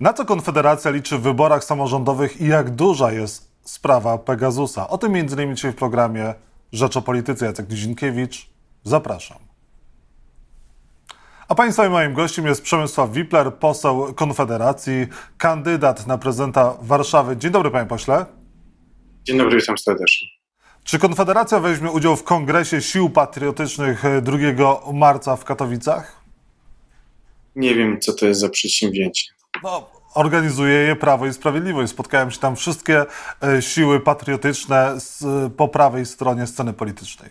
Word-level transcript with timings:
Na 0.00 0.12
co 0.12 0.24
Konfederacja 0.24 0.90
liczy 0.90 1.18
w 1.18 1.22
wyborach 1.22 1.64
samorządowych 1.64 2.40
i 2.40 2.46
jak 2.46 2.70
duża 2.70 3.12
jest 3.12 3.52
sprawa 3.64 4.18
Pegasusa? 4.18 4.88
O 4.88 4.98
tym 4.98 5.14
m.in. 5.14 5.56
dzisiaj 5.56 5.72
w 5.72 5.76
programie 5.76 6.34
Rzecz 6.72 6.96
o 6.96 7.02
Polityce. 7.02 7.46
Jacek 7.46 7.70
Nizinkiewicz. 7.70 8.46
Zapraszam. 8.84 9.38
A 11.48 11.54
Państwa 11.54 11.86
i 11.86 11.90
moim 11.90 12.14
gościem 12.14 12.46
jest 12.46 12.62
Przemysław 12.62 13.12
Wipler, 13.12 13.54
poseł 13.54 14.14
Konfederacji, 14.14 15.06
kandydat 15.38 16.06
na 16.06 16.18
prezydenta 16.18 16.74
Warszawy. 16.80 17.36
Dzień 17.36 17.50
dobry, 17.50 17.70
panie 17.70 17.88
pośle. 17.88 18.26
Dzień 19.24 19.38
dobry, 19.38 19.60
witam 19.60 19.78
serdecznie. 19.78 20.26
Czy 20.84 20.98
Konfederacja 20.98 21.60
weźmie 21.60 21.90
udział 21.90 22.16
w 22.16 22.24
Kongresie 22.24 22.82
Sił 22.82 23.10
Patriotycznych 23.10 24.02
2 24.22 24.36
marca 24.92 25.36
w 25.36 25.44
Katowicach? 25.44 26.22
Nie 27.56 27.74
wiem, 27.74 28.00
co 28.00 28.12
to 28.12 28.26
jest 28.26 28.40
za 28.40 28.48
przedsięwzięcie. 28.48 29.37
No, 29.62 29.90
organizuje 30.14 30.74
je 30.74 30.96
Prawo 30.96 31.26
i 31.26 31.32
Sprawiedliwość. 31.32 31.92
Spotkają 31.92 32.30
się 32.30 32.38
tam 32.38 32.56
wszystkie 32.56 33.04
e, 33.42 33.62
siły 33.62 34.00
patriotyczne 34.00 34.94
z, 35.00 35.24
po 35.52 35.68
prawej 35.68 36.06
stronie 36.06 36.46
sceny 36.46 36.72
politycznej. 36.72 37.30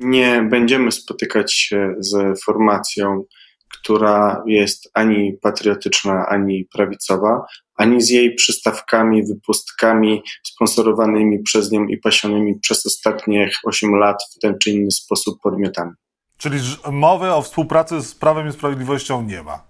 Nie 0.00 0.42
będziemy 0.42 0.92
spotykać 0.92 1.52
się 1.52 1.94
z 1.98 2.42
formacją, 2.44 3.24
która 3.68 4.42
jest 4.46 4.90
ani 4.94 5.32
patriotyczna, 5.42 6.26
ani 6.28 6.64
prawicowa, 6.64 7.46
ani 7.76 8.02
z 8.02 8.10
jej 8.10 8.34
przystawkami, 8.34 9.26
wypustkami 9.26 10.22
sponsorowanymi 10.44 11.42
przez 11.42 11.72
nią 11.72 11.86
i 11.86 11.98
pasionymi 11.98 12.60
przez 12.60 12.86
ostatnie 12.86 13.50
8 13.64 13.94
lat 13.94 14.16
w 14.36 14.38
ten 14.38 14.58
czy 14.62 14.70
inny 14.70 14.90
sposób 14.90 15.40
podmiotami. 15.42 15.92
Czyli 16.38 16.58
mowy 16.92 17.32
o 17.32 17.42
współpracy 17.42 18.02
z 18.02 18.14
Prawem 18.14 18.48
i 18.48 18.52
Sprawiedliwością 18.52 19.22
nie 19.22 19.42
ma? 19.42 19.65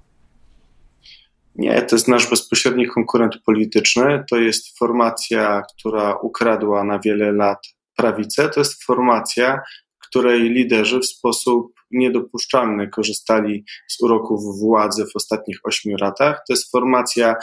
Nie, 1.59 1.83
to 1.83 1.97
jest 1.97 2.09
nasz 2.09 2.31
bezpośredni 2.31 2.87
konkurent 2.87 3.35
polityczny. 3.47 4.25
To 4.31 4.37
jest 4.37 4.79
formacja, 4.79 5.63
która 5.79 6.15
ukradła 6.15 6.85
na 6.85 6.99
wiele 6.99 7.33
lat 7.33 7.59
prawicę. 7.97 8.49
To 8.49 8.61
jest 8.61 8.85
formacja, 8.85 9.61
której 9.99 10.41
liderzy 10.41 11.01
w 11.01 11.07
sposób 11.07 11.73
niedopuszczalny 11.91 12.89
korzystali 12.89 13.65
z 13.89 14.03
uroków 14.03 14.41
władzy 14.61 15.05
w 15.07 15.17
ostatnich 15.17 15.59
ośmiu 15.65 15.97
latach. 16.01 16.37
To 16.37 16.53
jest 16.53 16.71
formacja, 16.71 17.35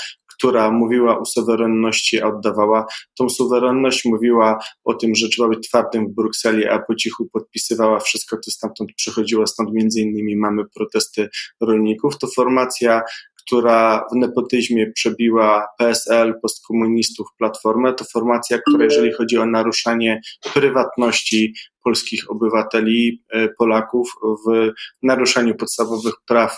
która 0.44 0.72
mówiła 0.72 1.20
o 1.20 1.26
suwerenności, 1.26 2.22
a 2.22 2.28
oddawała 2.28 2.86
tą 3.18 3.30
suwerenność, 3.30 4.06
mówiła 4.06 4.60
o 4.84 4.94
tym, 4.94 5.16
że 5.16 5.30
trzeba 5.30 5.50
być 5.50 5.68
twardym 5.68 6.08
w 6.08 6.16
Brukseli, 6.16 6.66
a 6.68 6.80
po 6.80 6.96
cichu 6.96 7.30
podpisywała 7.34 8.00
wszystko, 8.00 8.38
co 8.40 8.52
stamtąd 8.52 8.90
przychodziło. 8.96 9.48
Stąd 9.48 9.74
między 9.74 10.02
innymi 10.02 10.38
mamy 10.38 10.64
protesty 10.76 11.30
rolników. 11.62 12.18
To 12.18 12.28
formacja, 12.36 13.02
która 13.46 14.06
w 14.14 14.16
nepotyzmie 14.16 14.92
przebiła 14.92 15.68
PSL, 15.78 16.34
postkomunistów, 16.42 17.28
Platformę, 17.38 17.94
to 17.94 18.06
formacja, 18.14 18.58
która 18.68 18.84
jeżeli 18.84 19.14
chodzi 19.14 19.38
o 19.38 19.46
naruszanie 19.46 20.22
prywatności 20.54 21.54
polskich 21.84 22.32
obywateli, 22.32 23.24
e, 23.32 23.50
Polaków, 23.50 24.12
w 24.48 24.72
naruszaniu 25.04 25.56
podstawowych 25.56 26.14
praw 26.28 26.58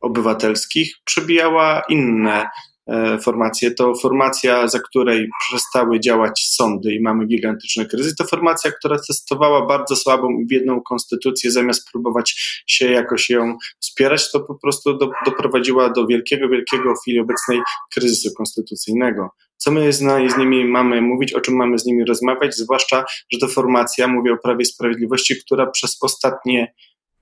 obywatelskich, 0.00 0.94
przebijała 1.04 1.82
inne 1.88 2.46
formację, 3.22 3.70
to 3.70 3.94
formacja, 3.94 4.68
za 4.68 4.78
której 4.78 5.28
przestały 5.48 6.00
działać 6.00 6.48
sądy 6.50 6.94
i 6.94 7.00
mamy 7.00 7.26
gigantyczny 7.26 7.86
kryzys. 7.86 8.14
To 8.14 8.24
formacja, 8.24 8.72
która 8.72 8.96
testowała 9.08 9.66
bardzo 9.66 9.96
słabą 9.96 10.30
i 10.30 10.46
biedną 10.46 10.80
konstytucję, 10.80 11.50
zamiast 11.50 11.90
próbować 11.92 12.62
się 12.66 12.90
jakoś 12.90 13.30
ją 13.30 13.56
wspierać, 13.80 14.32
to 14.32 14.40
po 14.40 14.54
prostu 14.54 14.98
do, 14.98 15.10
doprowadziła 15.26 15.90
do 15.90 16.06
wielkiego, 16.06 16.48
wielkiego 16.48 16.94
w 16.94 17.00
chwili 17.00 17.20
obecnej 17.20 17.60
kryzysu 17.94 18.34
konstytucyjnego. 18.36 19.30
Co 19.56 19.70
my 19.70 19.92
z, 19.92 19.98
z 20.32 20.38
nimi 20.38 20.64
mamy 20.64 21.02
mówić, 21.02 21.32
o 21.32 21.40
czym 21.40 21.56
mamy 21.56 21.78
z 21.78 21.86
nimi 21.86 22.04
rozmawiać, 22.04 22.54
zwłaszcza, 22.54 23.04
że 23.32 23.38
to 23.38 23.48
formacja, 23.48 24.08
mówię 24.08 24.32
o 24.32 24.36
Prawie 24.36 24.64
Sprawiedliwości, 24.64 25.34
która 25.44 25.66
przez 25.66 25.98
ostatnie 26.00 26.74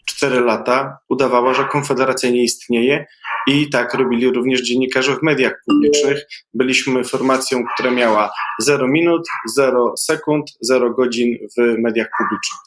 cztery 0.07 0.41
lata 0.41 0.99
udawała, 1.09 1.55
że 1.55 1.65
Konfederacja 1.65 2.31
nie 2.31 2.43
istnieje 2.43 3.07
i 3.47 3.71
tak 3.71 3.95
robili 3.95 4.31
również 4.31 4.63
dziennikarze 4.63 5.17
w 5.17 5.23
mediach 5.23 5.53
publicznych. 5.67 6.27
Byliśmy 6.55 7.05
formacją, 7.05 7.65
która 7.75 7.91
miała 7.91 8.31
0 8.61 8.89
minut, 8.89 9.29
0 9.55 9.95
sekund, 9.97 10.51
0 10.61 10.95
godzin 10.95 11.37
w 11.59 11.79
mediach 11.79 12.09
publicznych. 12.19 12.61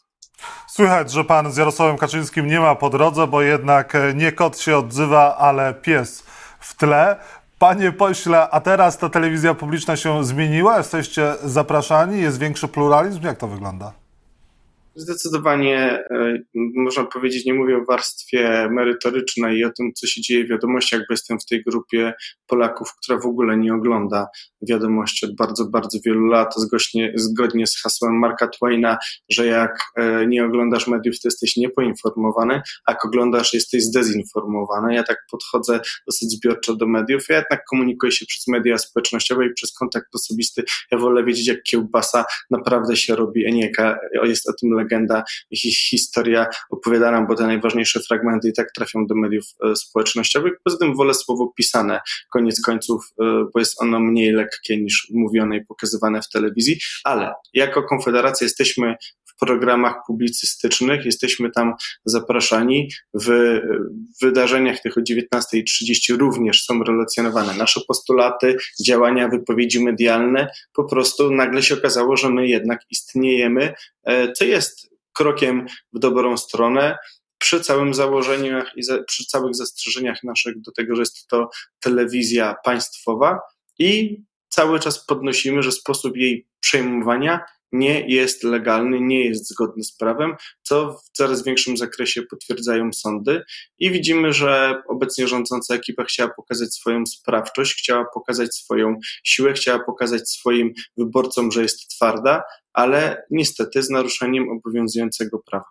Słychać, 0.67 1.11
że 1.11 1.23
pan 1.23 1.51
z 1.51 1.57
Jarosławem 1.57 1.97
Kaczyńskim 1.97 2.47
nie 2.47 2.59
ma 2.59 2.75
po 2.75 2.89
drodze, 2.89 3.27
bo 3.27 3.41
jednak 3.41 3.94
nie 4.16 4.31
kot 4.31 4.59
się 4.59 4.77
odzywa, 4.77 5.38
ale 5.38 5.73
pies 5.73 6.23
w 6.59 6.75
tle. 6.75 7.16
Panie 7.59 7.91
pośle, 7.91 8.50
a 8.50 8.59
teraz 8.59 8.97
ta 8.97 9.09
telewizja 9.09 9.53
publiczna 9.53 9.95
się 9.95 10.23
zmieniła? 10.23 10.77
Jesteście 10.77 11.35
zapraszani? 11.44 12.21
Jest 12.21 12.39
większy 12.39 12.67
pluralizm? 12.67 13.23
Jak 13.23 13.38
to 13.38 13.47
wygląda? 13.47 13.94
Zdecydowanie 14.95 16.03
e, 16.11 16.38
można 16.55 17.03
powiedzieć, 17.03 17.45
nie 17.45 17.53
mówię 17.53 17.77
o 17.77 17.85
warstwie 17.85 18.69
merytorycznej 18.72 19.57
i 19.57 19.66
o 19.66 19.72
tym, 19.77 19.94
co 19.94 20.07
się 20.07 20.22
dzieje 20.22 20.45
w 20.45 20.50
wiadomościach, 20.50 21.00
bo 21.00 21.13
jestem 21.13 21.39
w 21.39 21.45
tej 21.45 21.63
grupie 21.63 22.13
Polaków, 22.47 22.94
która 23.03 23.19
w 23.19 23.25
ogóle 23.25 23.57
nie 23.57 23.73
ogląda 23.73 24.27
wiadomości 24.61 25.25
od 25.25 25.35
bardzo, 25.35 25.66
bardzo 25.66 26.00
wielu 26.05 26.25
lat, 26.25 26.53
zgodnie, 26.57 27.13
zgodnie 27.16 27.67
z 27.67 27.81
hasłem 27.81 28.19
Marka 28.19 28.47
Twaina, 28.47 28.97
że 29.29 29.45
jak 29.45 29.79
e, 29.95 30.27
nie 30.27 30.45
oglądasz 30.45 30.88
mediów, 30.88 31.19
to 31.19 31.27
jesteś 31.27 31.57
niepoinformowany, 31.57 32.61
a 32.85 32.91
jak 32.91 33.06
oglądasz, 33.06 33.53
jesteś 33.53 33.83
zdezinformowany. 33.83 34.95
Ja 34.95 35.03
tak 35.03 35.17
podchodzę 35.31 35.79
dosyć 36.07 36.31
zbiorczo 36.31 36.75
do 36.75 36.88
mediów. 36.88 37.23
Ja 37.29 37.35
jednak 37.35 37.63
komunikuję 37.69 38.11
się 38.11 38.25
przez 38.25 38.47
media 38.47 38.77
społecznościowe 38.77 39.45
i 39.45 39.53
przez 39.53 39.73
kontakt 39.73 40.16
osobisty. 40.16 40.63
Ja 40.91 40.97
wolę 40.97 41.23
wiedzieć, 41.23 41.47
jak 41.47 41.63
kiełbasa 41.63 42.25
naprawdę 42.51 42.95
się 42.95 43.16
robi, 43.16 43.47
a 43.47 43.50
nie 43.50 43.71
jest 44.23 44.50
o 44.50 44.53
tym 44.53 44.78
legenda 44.79 45.23
i 45.51 45.57
historia 45.72 46.47
opowiadana, 46.69 47.22
bo 47.22 47.35
te 47.35 47.47
najważniejsze 47.47 48.00
fragmenty 48.00 48.50
i 48.50 48.53
tak 48.53 48.72
trafią 48.75 49.06
do 49.07 49.16
mediów 49.16 49.45
e, 49.63 49.75
społecznościowych. 49.75 50.53
Poza 50.63 50.78
tym 50.78 50.95
wolę 50.95 51.13
słowo 51.13 51.53
pisane, 51.57 52.00
koniec 52.31 52.62
końców, 52.62 53.06
e, 53.22 53.23
bo 53.53 53.59
jest 53.59 53.81
ono 53.81 54.00
mniej 54.00 54.31
lekkie 54.31 54.81
niż 54.81 55.07
mówione 55.13 55.57
i 55.57 55.66
pokazywane 55.66 56.22
w 56.22 56.29
telewizji, 56.29 56.79
ale 57.03 57.34
jako 57.53 57.84
Konfederacja 57.84 58.45
jesteśmy 58.45 58.95
programach 59.39 59.95
publicystycznych, 60.07 61.05
jesteśmy 61.05 61.51
tam 61.51 61.73
zapraszani. 62.05 62.89
W 63.13 63.59
wydarzeniach 64.22 64.81
tych 64.81 64.97
o 64.97 65.01
19.30 65.01 66.17
również 66.17 66.66
są 66.66 66.83
relacjonowane 66.83 67.53
nasze 67.53 67.81
postulaty, 67.88 68.57
działania, 68.85 69.27
wypowiedzi 69.27 69.83
medialne. 69.83 70.47
Po 70.73 70.83
prostu 70.83 71.31
nagle 71.31 71.63
się 71.63 71.75
okazało, 71.75 72.17
że 72.17 72.29
my 72.29 72.47
jednak 72.47 72.79
istniejemy, 72.91 73.73
e, 74.03 74.31
co 74.31 74.45
jest 74.45 74.89
krokiem 75.13 75.66
w 75.94 76.00
dobrą 76.00 76.38
stronę 76.38 76.97
przy 77.38 77.61
całym 77.61 77.94
założeniu 77.94 78.61
i 78.75 78.83
za, 78.83 79.03
przy 79.03 79.25
całych 79.25 79.56
zastrzeżeniach 79.56 80.23
naszych 80.23 80.61
do 80.61 80.71
tego, 80.71 80.95
że 80.95 81.01
jest 81.01 81.27
to 81.27 81.50
telewizja 81.79 82.56
państwowa 82.66 83.39
i 83.79 84.17
cały 84.50 84.79
czas 84.79 85.06
podnosimy, 85.06 85.63
że 85.63 85.71
sposób 85.71 86.17
jej 86.17 86.47
przejmowania 86.59 87.39
nie 87.72 88.07
jest 88.07 88.44
legalny, 88.44 89.02
nie 89.02 89.25
jest 89.25 89.50
zgodny 89.50 89.84
z 89.84 89.97
prawem, 89.97 90.35
co 90.62 90.94
w 90.94 91.09
coraz 91.12 91.44
większym 91.44 91.78
zakresie 91.78 92.22
potwierdzają 92.22 92.94
sądy. 92.94 93.41
I 93.80 93.91
widzimy, 93.91 94.34
że 94.34 94.81
obecnie 94.88 95.28
rządząca 95.28 95.75
ekipa 95.75 96.03
chciała 96.03 96.30
pokazać 96.30 96.74
swoją 96.74 97.06
sprawczość, 97.06 97.75
chciała 97.75 98.06
pokazać 98.13 98.56
swoją 98.56 98.96
siłę, 99.24 99.53
chciała 99.53 99.80
pokazać 99.80 100.30
swoim 100.30 100.74
wyborcom, 100.97 101.52
że 101.52 101.62
jest 101.62 101.88
twarda, 101.88 102.44
ale 102.74 103.24
niestety 103.31 103.84
z 103.84 103.90
naruszeniem 103.90 104.50
obowiązującego 104.50 105.40
prawa. 105.40 105.66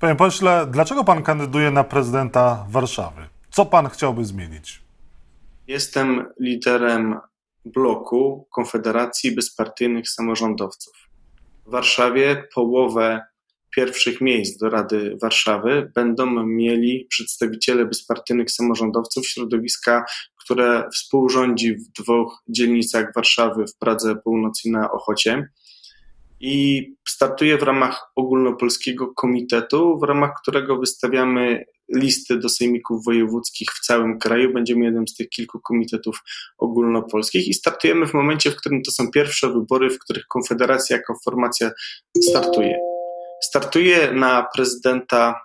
Panie 0.00 0.16
pośle, 0.16 0.66
dlaczego 0.70 1.04
pan 1.04 1.22
kandyduje 1.22 1.70
na 1.70 1.84
prezydenta 1.84 2.66
Warszawy? 2.70 3.22
Co 3.50 3.66
pan 3.66 3.88
chciałby 3.88 4.24
zmienić? 4.24 4.82
Jestem 5.66 6.24
liderem 6.40 7.20
bloku 7.64 8.48
Konfederacji 8.50 9.34
Bezpartyjnych 9.34 10.10
Samorządowców. 10.10 11.07
W 11.68 11.70
Warszawie 11.70 12.44
połowę 12.54 13.20
pierwszych 13.76 14.20
miejsc 14.20 14.58
do 14.58 14.70
Rady 14.70 15.16
Warszawy 15.22 15.92
będą 15.94 16.46
mieli 16.46 17.06
przedstawiciele 17.10 17.86
bezpartyjnych 17.86 18.50
samorządowców, 18.50 19.26
środowiska, 19.26 20.04
które 20.44 20.88
współrządzi 20.94 21.74
w 21.74 22.02
dwóch 22.02 22.42
dzielnicach 22.48 23.14
Warszawy, 23.14 23.66
w 23.66 23.78
Pradze 23.78 24.16
Północy 24.16 24.70
na 24.70 24.90
Ochocie 24.92 25.48
i 26.40 26.86
startuje 27.08 27.58
w 27.58 27.62
ramach 27.62 28.12
ogólnopolskiego 28.16 29.14
komitetu, 29.14 29.98
w 29.98 30.02
ramach 30.02 30.30
którego 30.42 30.78
wystawiamy 30.78 31.64
listy 31.94 32.38
do 32.38 32.48
sejmików 32.48 33.04
wojewódzkich 33.04 33.68
w 33.70 33.80
całym 33.80 34.18
kraju. 34.18 34.52
Będziemy 34.52 34.84
jednym 34.84 35.08
z 35.08 35.14
tych 35.14 35.28
kilku 35.28 35.60
komitetów 35.60 36.22
ogólnopolskich 36.58 37.48
i 37.48 37.54
startujemy 37.54 38.06
w 38.06 38.14
momencie, 38.14 38.50
w 38.50 38.56
którym 38.56 38.82
to 38.82 38.90
są 38.90 39.10
pierwsze 39.10 39.52
wybory, 39.52 39.90
w 39.90 39.98
których 39.98 40.26
Konfederacja 40.26 40.96
jako 40.96 41.14
formacja 41.24 41.70
startuje. 42.22 42.78
Startuje 43.42 44.12
na 44.12 44.46
prezydenta 44.54 45.40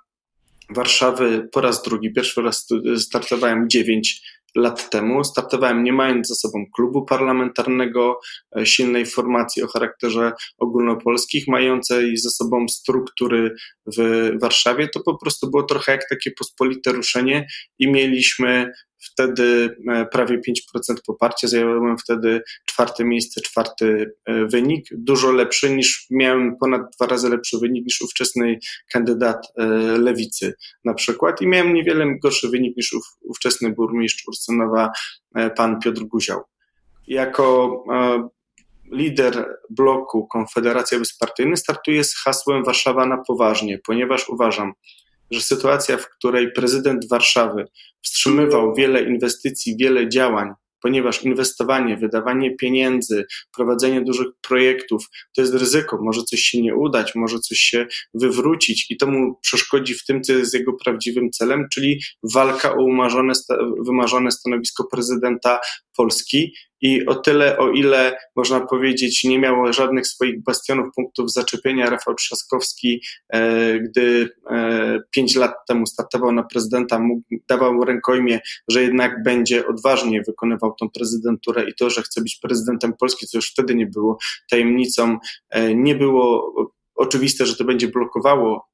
Warszawy 0.69 1.49
po 1.51 1.61
raz 1.61 1.83
drugi. 1.83 2.13
Pierwszy 2.13 2.41
raz 2.41 2.67
startowałem 2.97 3.69
dziewięć 3.69 4.21
lat 4.55 4.89
temu. 4.89 5.23
Startowałem 5.23 5.83
nie 5.83 5.93
mając 5.93 6.27
za 6.27 6.35
sobą 6.35 6.65
klubu 6.75 7.05
parlamentarnego, 7.05 8.19
e, 8.57 8.65
silnej 8.65 9.05
formacji 9.05 9.63
o 9.63 9.67
charakterze 9.67 10.31
ogólnopolskich, 10.57 11.47
mającej 11.47 12.17
ze 12.17 12.29
sobą 12.29 12.67
struktury 12.67 13.55
w 13.97 14.29
Warszawie. 14.41 14.87
To 14.87 14.99
po 14.99 15.17
prostu 15.17 15.49
było 15.49 15.63
trochę 15.63 15.91
jak 15.91 16.09
takie 16.09 16.31
pospolite 16.31 16.91
ruszenie 16.91 17.47
i 17.79 17.91
mieliśmy 17.91 18.71
wtedy 19.11 19.75
e, 19.89 20.05
prawie 20.05 20.37
5% 20.37 20.95
poparcia, 21.07 21.47
zająłem 21.47 21.97
wtedy 21.97 22.41
czwarte 22.65 23.05
miejsce, 23.05 23.41
czwarty 23.41 24.13
e, 24.25 24.45
wynik, 24.45 24.87
dużo 24.91 25.31
lepszy 25.31 25.75
niż 25.75 26.07
miałem 26.11 26.57
ponad 26.57 26.81
dwa 26.95 27.07
razy 27.07 27.29
lepszy 27.29 27.57
wynik 27.57 27.85
niż 27.85 28.01
ówczesny 28.01 28.59
kandydat 28.91 29.47
e, 29.57 29.65
lewicy 29.97 30.53
na 30.85 30.93
przykład 30.93 31.41
i 31.41 31.47
miałem 31.47 31.73
niewiele 31.73 32.19
gorszy 32.19 32.49
wynik 32.49 32.77
niż 32.77 32.93
ów, 32.93 33.03
ówczesny 33.21 33.69
burmistrz 33.69 34.27
Ursynowa, 34.27 34.91
pan 35.55 35.79
Piotr 35.79 36.01
Guział. 36.01 36.41
Jako 37.07 37.83
lider 38.91 39.45
bloku 39.69 40.27
Konfederacja 40.27 40.99
Bezpartyjna 40.99 41.55
startuje 41.55 42.03
z 42.03 42.15
hasłem 42.15 42.63
Warszawa 42.63 43.05
na 43.05 43.17
poważnie, 43.17 43.79
ponieważ 43.85 44.29
uważam, 44.29 44.73
że 45.31 45.41
sytuacja, 45.41 45.97
w 45.97 46.09
której 46.09 46.51
prezydent 46.51 47.09
Warszawy 47.09 47.65
wstrzymywał 48.01 48.75
wiele 48.75 49.03
inwestycji, 49.03 49.77
wiele 49.79 50.09
działań, 50.09 50.49
ponieważ 50.81 51.23
inwestowanie, 51.23 51.97
wydawanie 51.97 52.55
pieniędzy, 52.55 53.25
prowadzenie 53.55 54.01
dużych 54.01 54.27
projektów 54.41 55.05
to 55.35 55.41
jest 55.41 55.53
ryzyko. 55.53 55.99
Może 56.01 56.23
coś 56.23 56.39
się 56.39 56.61
nie 56.61 56.75
udać, 56.75 57.15
może 57.15 57.39
coś 57.39 57.57
się 57.57 57.85
wywrócić 58.13 58.91
i 58.91 58.97
to 58.97 59.07
mu 59.07 59.35
przeszkodzi 59.41 59.93
w 59.93 60.05
tym, 60.05 60.23
co 60.23 60.33
jest 60.33 60.53
jego 60.53 60.73
prawdziwym 60.73 61.31
celem, 61.31 61.67
czyli 61.73 62.01
walka 62.33 62.73
o 62.75 62.83
umarzone, 62.83 63.33
wymarzone 63.85 64.31
stanowisko 64.31 64.87
prezydenta 64.91 65.59
Polski 65.97 66.53
i 66.83 67.05
o 67.05 67.15
tyle, 67.15 67.57
o 67.57 67.69
ile 67.69 68.17
można 68.35 68.59
powiedzieć, 68.59 69.23
nie 69.23 69.39
miał 69.39 69.73
żadnych 69.73 70.07
swoich 70.07 70.43
bastionów, 70.43 70.87
punktów 70.95 71.31
zaczepienia, 71.31 71.89
Rafał 71.89 72.15
Trzaskowski, 72.15 73.01
e, 73.29 73.79
gdy 73.79 74.29
e, 74.49 74.99
pięć 75.11 75.35
lat 75.35 75.53
temu 75.67 75.85
startował 75.85 76.31
na 76.31 76.43
prezydenta, 76.43 76.99
mógł, 76.99 77.23
dawał 77.47 77.83
rękojmie, 77.83 78.39
że 78.67 78.81
jednak 78.81 79.23
będzie 79.23 79.67
odważnie 79.67 80.21
wykonywał 80.21 80.75
tą 80.79 80.89
prezydenturę 80.89 81.69
i 81.69 81.73
to, 81.75 81.89
że 81.89 82.01
chce 82.01 82.21
być 82.21 82.39
prezydentem 82.41 82.93
Polski, 82.99 83.27
co 83.27 83.37
już 83.37 83.51
wtedy 83.51 83.75
nie 83.75 83.87
było 83.87 84.17
tajemnicą, 84.49 85.17
e, 85.49 85.75
nie 85.75 85.95
było 85.95 86.53
oczywiste, 86.95 87.45
że 87.45 87.55
to 87.55 87.63
będzie 87.63 87.87
blokowało 87.87 88.72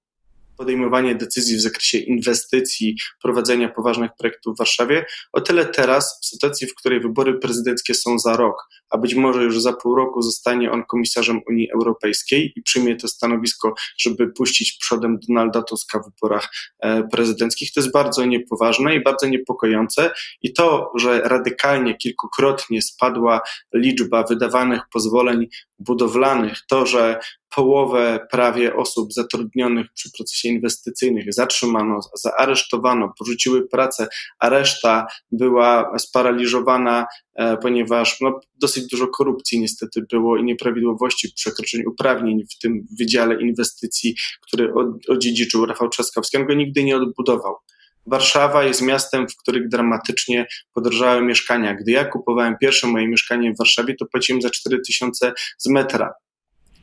podejmowanie 0.60 1.16
decyzji 1.16 1.58
w 1.58 1.62
zakresie 1.62 1.98
inwestycji, 1.98 2.96
prowadzenia 3.22 3.70
poważnych 3.70 4.12
projektów 4.20 4.56
w 4.56 4.58
Warszawie, 4.58 5.06
o 5.34 5.42
tyle 5.42 5.66
teraz, 5.66 6.20
w 6.22 6.26
sytuacji, 6.26 6.68
w 6.68 6.76
której 6.76 7.00
wybory 7.00 7.34
prezydenckie 7.34 7.94
są 7.94 8.20
za 8.20 8.38
rok, 8.38 8.68
a 8.90 8.98
być 8.98 9.16
może 9.16 9.44
już 9.44 9.62
za 9.62 9.74
pół 9.74 9.96
roku 9.96 10.22
zostanie 10.22 10.72
on 10.72 10.84
komisarzem 10.86 11.42
Unii 11.50 11.72
Europejskiej 11.72 12.54
i 12.56 12.62
przyjmie 12.62 12.96
to 12.96 13.08
stanowisko, 13.08 13.74
żeby 13.98 14.28
puścić 14.28 14.78
przodem 14.78 15.20
Donalda 15.28 15.62
Tuska 15.62 16.00
w 16.00 16.06
wyborach 16.06 16.50
e, 16.80 17.04
prezydenckich, 17.04 17.74
to 17.74 17.80
jest 17.80 17.94
bardzo 17.94 18.26
niepoważne 18.26 18.96
i 18.96 19.04
bardzo 19.04 19.28
niepokojące. 19.28 20.12
I 20.42 20.54
to, 20.54 20.92
że 20.96 21.22
radykalnie, 21.22 21.98
kilkukrotnie 21.98 22.82
spadła 22.82 23.42
liczba 23.74 24.24
wydawanych 24.24 24.82
pozwoleń 24.94 25.48
budowlanych, 25.80 26.58
to, 26.68 26.86
że 26.86 27.20
połowę 27.56 28.28
prawie 28.32 28.76
osób 28.76 29.14
zatrudnionych 29.14 29.88
przy 29.94 30.12
procesie 30.12 30.50
inwestycyjnych 30.50 31.34
zatrzymano, 31.34 32.00
zaaresztowano, 32.14 33.14
porzuciły 33.20 33.68
pracę, 33.68 34.08
a 34.40 34.50
reszta 34.50 35.08
była 35.32 36.00
sparaliżowana, 36.00 37.06
e, 37.36 37.58
ponieważ 37.58 38.22
no, 38.22 38.40
dosyć 38.56 38.88
dużo 38.88 39.08
korupcji 39.08 39.60
niestety 39.60 40.02
było 40.12 40.38
i 40.38 40.44
nieprawidłowości, 40.44 41.34
przekroczeń 41.36 41.82
uprawnień 41.86 42.44
w 42.52 42.60
tym 42.60 42.88
Wydziale 43.00 43.42
Inwestycji, 43.42 44.16
który 44.42 44.74
odziedziczył 45.10 45.66
Rafał 45.66 45.90
Trzaskowski. 45.90 46.38
On 46.38 46.46
go 46.46 46.54
nigdy 46.54 46.84
nie 46.84 46.98
odbudował. 46.98 47.56
Warszawa 48.10 48.64
jest 48.64 48.82
miastem, 48.82 49.28
w 49.30 49.38
którym 49.38 49.70
dramatycznie 49.70 50.48
podrożały 50.74 51.22
mieszkania. 51.22 51.74
Gdy 51.74 51.92
ja 51.92 52.06
kupowałem 52.06 52.58
pierwsze 52.58 52.88
moje 52.88 53.08
mieszkanie 53.08 53.54
w 53.54 53.58
Warszawie, 53.58 53.96
to 53.96 54.06
płaciłem 54.06 54.42
za 54.42 54.50
4000 54.50 55.34
z 55.58 55.70
metra. 55.70 56.14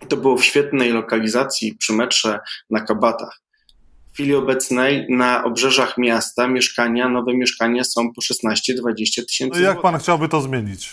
To 0.09 0.17
było 0.17 0.37
w 0.37 0.45
świetnej 0.45 0.93
lokalizacji 0.93 1.75
przy 1.75 1.93
metrze 1.93 2.39
na 2.71 2.81
Kabatach. 2.81 3.41
W 4.11 4.15
chwili 4.15 4.35
obecnej 4.35 5.07
na 5.11 5.45
obrzeżach 5.45 5.99
miasta 5.99 6.49
mieszkania, 6.49 7.09
nowe 7.09 7.35
mieszkania 7.35 7.85
są 7.85 8.13
po 8.13 8.21
16-20 8.21 9.25
tysięcy. 9.29 9.61
No 9.61 9.67
jak 9.67 9.81
pan 9.83 9.99
chciałby 9.99 10.29
to 10.29 10.41
zmienić? 10.41 10.93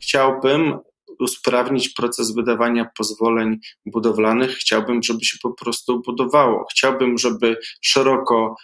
Chciałbym 0.00 0.78
usprawnić 1.20 1.88
proces 1.88 2.34
wydawania 2.34 2.90
pozwoleń 2.98 3.58
budowlanych. 3.86 4.50
Chciałbym, 4.50 5.02
żeby 5.02 5.24
się 5.24 5.38
po 5.42 5.50
prostu 5.50 6.02
budowało. 6.02 6.66
Chciałbym, 6.70 7.18
żeby 7.18 7.56
szeroko 7.80 8.56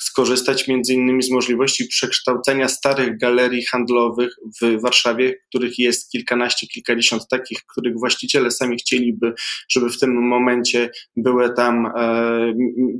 skorzystać 0.00 0.68
między 0.68 0.94
innymi 0.94 1.22
z 1.22 1.30
możliwości 1.30 1.86
przekształcenia 1.86 2.68
starych 2.68 3.18
galerii 3.18 3.64
handlowych 3.64 4.36
w 4.62 4.80
Warszawie, 4.82 5.34
których 5.48 5.78
jest 5.78 6.10
kilkanaście, 6.10 6.66
kilkadziesiąt 6.66 7.28
takich, 7.30 7.58
których 7.72 7.98
właściciele 7.98 8.50
sami 8.50 8.76
chcieliby, 8.76 9.34
żeby 9.68 9.90
w 9.90 9.98
tym 9.98 10.28
momencie 10.28 10.90
były 11.16 11.54
tam 11.54 11.86
e, 11.86 12.54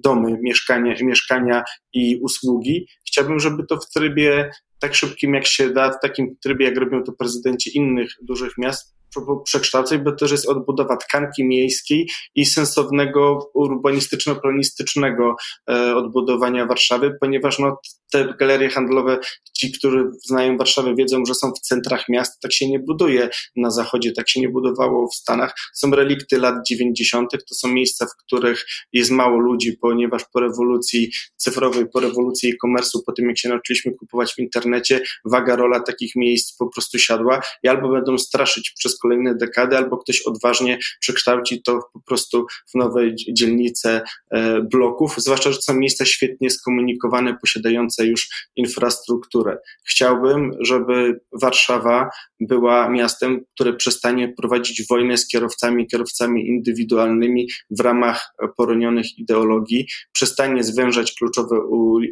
domy, 0.04 0.38
mieszkania, 0.42 0.94
mieszkania 1.02 1.62
i 1.92 2.18
usługi. 2.22 2.86
Chciałbym, 3.06 3.40
żeby 3.40 3.66
to 3.66 3.76
w 3.76 3.88
trybie 3.88 4.50
tak 4.78 4.94
szybkim 4.94 5.34
jak 5.34 5.46
się 5.46 5.70
da, 5.70 5.90
w 5.90 6.00
takim 6.02 6.36
trybie 6.42 6.64
jak 6.64 6.76
robią 6.76 7.02
to 7.02 7.12
prezydenci 7.12 7.76
innych 7.76 8.10
dużych 8.22 8.58
miast, 8.58 8.96
przekształcać, 9.44 10.00
bo 10.00 10.12
też 10.12 10.30
jest 10.30 10.48
odbudowa 10.48 10.96
tkanki 10.96 11.44
miejskiej 11.44 12.08
i 12.34 12.46
sensownego 12.46 13.50
urbanistyczno-planistycznego 13.54 15.34
e, 15.70 15.96
odbudowania 15.96 16.66
Warszawy, 16.66 17.16
ponieważ 17.20 17.58
no, 17.58 17.76
te 18.12 18.34
galerie 18.38 18.68
handlowe, 18.68 19.18
ci, 19.58 19.72
którzy 19.72 20.04
znają 20.24 20.56
Warszawę, 20.56 20.94
wiedzą, 20.94 21.24
że 21.24 21.34
są 21.34 21.52
w 21.52 21.60
centrach 21.60 22.08
miast, 22.08 22.40
tak 22.40 22.52
się 22.52 22.68
nie 22.68 22.78
buduje 22.78 23.28
na 23.56 23.70
zachodzie, 23.70 24.12
tak 24.12 24.28
się 24.28 24.40
nie 24.40 24.48
budowało 24.48 25.08
w 25.08 25.14
Stanach. 25.14 25.54
Są 25.74 25.90
relikty 25.90 26.38
lat 26.38 26.54
90., 26.68 27.30
to 27.30 27.54
są 27.54 27.68
miejsca, 27.68 28.06
w 28.06 28.24
których 28.24 28.66
jest 28.92 29.10
mało 29.10 29.38
ludzi, 29.38 29.72
ponieważ 29.80 30.24
po 30.32 30.40
rewolucji 30.40 31.10
cyfrowej, 31.36 31.86
po 31.92 32.00
rewolucji 32.00 32.50
e-commerce'u, 32.52 32.98
po 33.06 33.12
tym 33.12 33.28
jak 33.28 33.38
się 33.38 33.48
nauczyliśmy 33.48 33.92
kupować 33.92 34.34
w 34.34 34.38
internecie, 34.38 35.00
waga 35.24 35.56
rola 35.56 35.80
takich 35.80 36.16
miejsc 36.16 36.56
po 36.56 36.68
prostu 36.68 36.98
siadła 36.98 37.40
i 37.62 37.68
albo 37.68 37.88
będą 37.88 38.18
straszyć 38.18 38.70
przez 38.78 38.98
kolejne 38.98 39.34
dekady, 39.34 39.76
albo 39.76 39.98
ktoś 39.98 40.22
odważnie 40.22 40.78
przekształci 41.00 41.62
to 41.62 41.80
po 41.92 42.00
prostu 42.00 42.46
w 42.72 42.74
nowe 42.74 43.02
dzielnice 43.32 44.02
e, 44.30 44.60
bloków, 44.62 45.14
zwłaszcza, 45.18 45.52
że 45.52 45.62
są 45.62 45.74
miejsca 45.74 46.04
świetnie 46.04 46.50
skomunikowane, 46.50 47.36
posiadające 47.40 47.95
już 48.04 48.28
infrastrukturę. 48.56 49.58
Chciałbym, 49.84 50.52
żeby 50.60 51.20
Warszawa 51.32 52.10
była 52.40 52.88
miastem, 52.88 53.44
które 53.54 53.72
przestanie 53.72 54.34
prowadzić 54.38 54.86
wojnę 54.86 55.18
z 55.18 55.28
kierowcami, 55.28 55.86
kierowcami 55.86 56.48
indywidualnymi 56.48 57.48
w 57.70 57.80
ramach 57.80 58.34
poronionych 58.56 59.18
ideologii, 59.18 59.86
przestanie 60.12 60.64
zwężać 60.64 61.14
kluczowe 61.14 61.60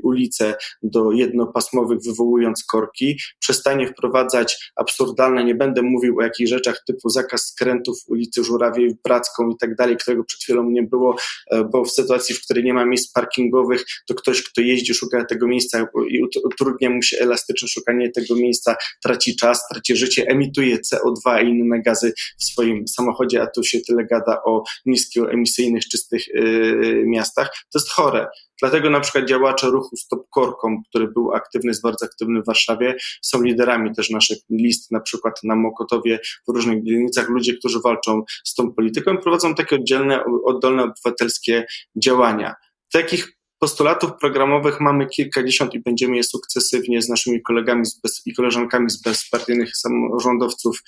ulice 0.03 0.55
do 0.83 1.13
jednopasmowych, 1.13 1.99
wywołując 2.07 2.65
korki, 2.65 3.19
przestanie 3.39 3.87
wprowadzać 3.87 4.73
absurdalne, 4.77 5.45
nie 5.45 5.55
będę 5.55 5.83
mówił 5.83 6.19
o 6.19 6.23
jakichś 6.23 6.51
rzeczach 6.51 6.83
typu 6.87 7.09
zakaz 7.09 7.47
skrętów 7.47 7.99
ulicy 8.09 8.45
Żurawiej, 8.45 8.97
Bracką 9.05 9.51
i 9.51 9.57
tak 9.57 9.75
dalej, 9.75 9.97
którego 9.97 10.25
przed 10.25 10.41
chwilą 10.41 10.71
nie 10.71 10.83
było, 10.83 11.17
e, 11.51 11.65
bo 11.65 11.85
w 11.85 11.91
sytuacji, 11.91 12.35
w 12.35 12.45
której 12.45 12.65
nie 12.65 12.75
ma 12.75 12.87
miejsc 12.87 13.13
parkingowych, 13.13 13.85
to 14.07 14.15
ktoś, 14.15 14.43
kto 14.43 14.61
jeździ, 14.61 14.95
szuka 14.95 15.25
tego 15.25 15.47
miejsca 15.47 15.74
i 16.09 16.23
utrudnia 16.45 16.91
mu 16.91 17.03
się 17.03 17.19
elastyczne 17.19 17.69
szukanie 17.69 18.11
tego 18.11 18.37
miejsca, 18.37 18.77
traci 19.03 19.37
czas, 19.37 19.69
traci 19.69 19.97
życie, 19.97 20.27
emituje 20.27 20.77
CO2 20.77 21.45
i 21.45 21.49
inne 21.49 21.83
gazy 21.83 22.13
w 22.39 22.45
swoim 22.45 22.89
samochodzie, 22.89 23.43
a 23.43 23.47
tu 23.47 23.65
się 23.65 23.81
tyle 23.81 24.05
gada 24.05 24.43
o 24.45 24.63
niskoemisyjnych, 24.87 25.89
czystych 25.89 26.29
yy, 26.29 27.05
miastach. 27.07 27.51
To 27.73 27.79
jest 27.79 27.91
chore. 27.91 28.27
Dlatego 28.61 28.91
na 28.91 29.01
przykład 29.01 29.25
działacze 29.25 29.67
ruchu 29.67 29.97
Stop 29.97 30.31
Korkom, 30.31 30.83
który 30.89 31.09
był 31.09 31.33
aktywny, 31.33 31.71
jest 31.71 31.83
bardzo 31.83 32.07
aktywny 32.07 32.43
w 32.43 32.47
Warszawie, 32.47 32.97
są 33.23 33.43
liderami 33.43 33.95
też 33.95 34.11
naszych 34.11 34.39
list, 34.51 34.91
na 34.91 35.01
przykład 35.01 35.35
na 35.43 35.57
Mokotowie, 35.57 36.19
w 36.49 36.55
różnych 36.55 36.85
dzielnicach, 36.85 37.29
ludzie, 37.29 37.55
którzy 37.55 37.81
walczą 37.81 38.23
z 38.45 38.55
tą 38.55 38.73
polityką, 38.73 39.19
prowadzą 39.19 39.55
takie 39.55 39.77
oddzielne, 39.77 40.25
oddolne 40.45 40.83
obywatelskie 40.83 41.67
działania. 41.97 42.55
Takich 42.93 43.33
postulatów 43.65 44.11
programowych 44.21 44.81
mamy 44.81 45.07
kilkadziesiąt 45.07 45.75
i 45.75 45.81
będziemy 45.81 46.17
je 46.17 46.25
sukcesywnie 46.25 47.03
z 47.03 47.09
naszymi 47.09 47.43
kolegami 47.43 47.87
z 47.87 48.01
bez, 48.01 48.23
i 48.27 48.35
koleżankami 48.35 48.91
z 48.91 49.03
bezpartyjnych 49.03 49.77
samorządowców 49.77 50.83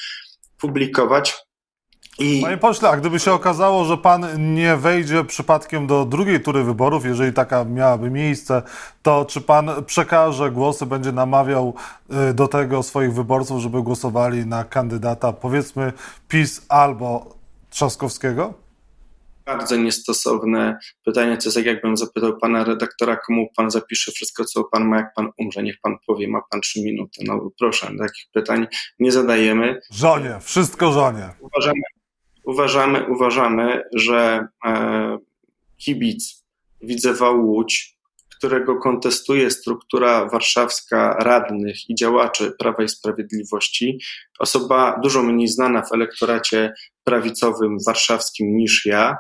publikować. 0.59 1.35
I... 2.18 2.40
Panie 2.42 2.56
pośle, 2.56 2.88
a 2.88 2.97
gdyby 2.97 3.18
się 3.18 3.33
okazało, 3.33 3.85
że 3.85 3.97
pan 3.97 4.54
nie 4.54 4.76
wejdzie 4.76 5.25
przypadkiem 5.25 5.87
do 5.87 6.04
drugiej 6.04 6.40
tury 6.40 6.64
wyborów, 6.64 7.04
jeżeli 7.04 7.33
taka 7.33 7.64
miałaby 7.64 8.11
miejsce, 8.11 8.62
to 9.02 9.25
czy 9.25 9.40
pan 9.40 9.71
przekaże 9.87 10.50
głosy, 10.50 10.87
będzie 10.87 11.12
namawiał 11.12 11.75
y, 12.30 12.35
do 12.35 12.49
tego 12.49 12.83
swoich 12.83 13.14
wyborców, 13.14 13.61
żeby 13.61 13.83
głosowali 13.83 14.47
na 14.47 14.64
kandydata, 14.64 15.33
powiedzmy, 15.33 15.92
PiS 16.28 16.66
albo 16.68 17.37
Trzaskowskiego? 17.71 18.65
Bardzo 19.47 19.76
niestosowne 19.76 20.79
pytanie. 21.05 21.37
To 21.37 21.43
jest 21.45 21.57
jak 21.57 21.67
jakbym 21.67 21.97
zapytał 21.97 22.38
pana 22.38 22.65
redaktora, 22.65 23.17
komu 23.17 23.47
pan 23.57 23.71
zapisze 23.71 24.12
wszystko, 24.12 24.45
co 24.45 24.65
pan 24.65 24.88
ma, 24.88 24.97
jak 24.97 25.15
pan 25.15 25.29
umrze. 25.38 25.62
Niech 25.62 25.76
pan 25.83 25.97
powie, 26.07 26.29
ma 26.29 26.41
pan 26.50 26.61
trzy 26.61 26.83
minuty. 26.83 27.25
No 27.26 27.50
proszę, 27.59 27.87
takich 27.99 28.26
pytań 28.33 28.67
nie 28.99 29.12
zadajemy. 29.12 29.81
Żonie, 29.91 30.38
wszystko 30.41 30.93
żonie. 30.93 31.29
Uważamy, 31.41 31.83
uważamy, 32.45 33.07
uważamy 33.09 33.83
że 33.95 34.49
e, 34.67 35.19
kibic 35.76 36.47
Widzewa 36.83 37.31
Łódź, 37.31 37.97
którego 38.38 38.76
kontestuje 38.76 39.50
struktura 39.50 40.29
warszawska 40.29 41.17
radnych 41.21 41.91
i 41.91 41.95
działaczy 41.95 42.53
Prawa 42.59 42.83
i 42.83 42.88
Sprawiedliwości, 42.88 43.99
osoba 44.38 45.00
dużo 45.03 45.23
mniej 45.23 45.49
znana 45.49 45.83
w 45.83 45.93
elektoracie 45.93 46.73
prawicowym 47.05 47.76
warszawskim 47.87 48.57
niż 48.57 48.87
ja, 48.87 49.17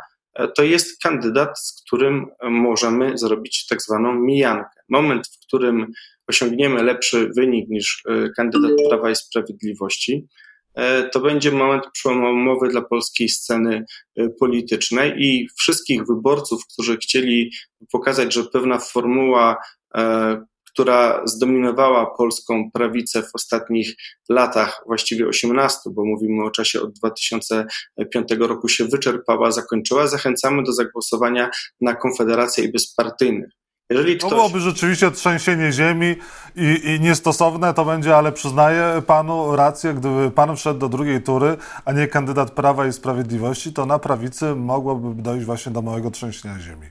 to 0.56 0.62
jest 0.62 1.02
kandydat, 1.02 1.58
z 1.60 1.82
którym 1.86 2.26
możemy 2.42 3.18
zrobić 3.18 3.66
tak 3.66 3.82
zwaną 3.82 4.14
mijankę. 4.14 4.80
Moment, 4.88 5.28
w 5.28 5.46
którym 5.46 5.92
osiągniemy 6.28 6.82
lepszy 6.82 7.30
wynik 7.36 7.68
niż 7.68 8.02
e, 8.08 8.30
kandydat 8.36 8.70
Prawa 8.88 9.10
i 9.10 9.16
Sprawiedliwości, 9.16 10.28
E, 10.76 11.08
to 11.08 11.20
będzie 11.20 11.52
moment 11.52 11.84
przełomowy 11.92 12.68
dla 12.68 12.82
polskiej 12.82 13.28
sceny 13.28 13.84
e, 14.16 14.28
politycznej 14.28 15.14
i 15.16 15.48
wszystkich 15.58 16.06
wyborców, 16.06 16.62
którzy 16.72 16.96
chcieli 16.96 17.52
pokazać, 17.92 18.34
że 18.34 18.44
pewna 18.44 18.78
formuła, 18.78 19.56
e, 19.96 20.44
która 20.76 21.22
zdominowała 21.24 22.06
polską 22.06 22.70
prawicę 22.70 23.22
w 23.22 23.30
ostatnich 23.34 23.96
latach, 24.28 24.82
właściwie 24.86 25.28
18, 25.28 25.80
bo 25.90 26.04
mówimy 26.04 26.44
o 26.44 26.50
czasie 26.50 26.80
od 26.80 26.92
2005 26.92 28.28
roku, 28.38 28.68
się 28.68 28.84
wyczerpała, 28.84 29.50
zakończyła. 29.50 30.06
Zachęcamy 30.06 30.62
do 30.62 30.72
zagłosowania 30.72 31.50
na 31.80 31.94
Konfederację 31.94 32.64
i 32.64 32.72
bezpartyjnych. 32.72 33.50
Jeżeli 33.90 34.16
ktoś... 34.16 34.30
To 34.30 34.36
byłoby 34.36 34.60
rzeczywiście 34.60 35.10
trzęsienie 35.10 35.72
ziemi 35.72 36.16
i, 36.56 36.80
i, 36.84 37.00
niestosowne 37.00 37.74
to 37.74 37.84
będzie, 37.84 38.16
ale 38.16 38.32
przyznaję 38.32 39.02
panu 39.06 39.56
rację, 39.56 39.94
gdyby 39.94 40.30
pan 40.30 40.56
wszedł 40.56 40.80
do 40.80 40.88
drugiej 40.88 41.22
tury, 41.22 41.56
a 41.84 41.92
nie 41.92 42.06
kandydat 42.06 42.50
Prawa 42.50 42.86
i 42.86 42.92
Sprawiedliwości, 42.92 43.72
to 43.72 43.86
na 43.86 43.98
prawicy 43.98 44.54
mogłoby 44.54 45.22
dojść 45.22 45.46
właśnie 45.46 45.72
do 45.72 45.82
małego 45.82 46.10
trzęsienia 46.10 46.60
ziemi. 46.60 46.90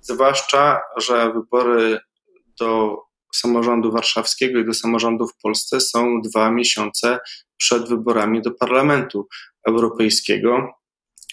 Zwłaszcza, 0.00 0.80
że 0.96 1.32
wybory 1.32 2.00
do 2.60 2.98
samorządu 3.34 3.92
warszawskiego 3.92 4.58
i 4.58 4.64
do 4.64 4.74
samorządu 4.74 5.26
w 5.26 5.36
Polsce 5.42 5.80
są 5.80 6.20
dwa 6.22 6.50
miesiące 6.50 7.18
przed 7.56 7.88
wyborami 7.88 8.42
do 8.42 8.50
Parlamentu 8.50 9.28
Europejskiego, 9.68 10.72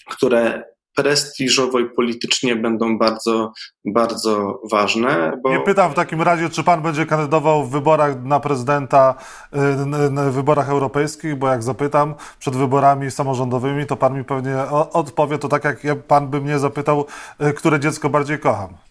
które 0.09 0.63
prestiżowo 0.95 1.79
i 1.79 1.89
politycznie 1.89 2.55
będą 2.55 2.97
bardzo, 2.97 3.53
bardzo 3.85 4.61
ważne. 4.71 5.39
Bo... 5.43 5.49
Nie 5.49 5.59
pytam 5.59 5.91
w 5.91 5.95
takim 5.95 6.21
razie, 6.21 6.49
czy 6.49 6.63
pan 6.63 6.81
będzie 6.81 7.05
kandydował 7.05 7.65
w 7.65 7.71
wyborach 7.71 8.23
na 8.23 8.39
prezydenta, 8.39 9.15
y, 9.53 10.31
w 10.31 10.33
wyborach 10.33 10.69
europejskich, 10.69 11.35
bo 11.35 11.47
jak 11.47 11.63
zapytam 11.63 12.15
przed 12.39 12.55
wyborami 12.55 13.11
samorządowymi, 13.11 13.85
to 13.85 13.97
pan 13.97 14.17
mi 14.17 14.23
pewnie 14.23 14.57
odpowie 14.93 15.37
to 15.37 15.47
tak, 15.47 15.83
jak 15.83 16.03
pan 16.03 16.27
by 16.27 16.41
mnie 16.41 16.59
zapytał, 16.59 17.05
y, 17.41 17.53
które 17.53 17.79
dziecko 17.79 18.09
bardziej 18.09 18.39
kocham. 18.39 18.90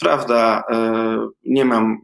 Prawda, 0.00 0.64
y, 0.72 0.74
nie 1.44 1.64
mam 1.64 1.98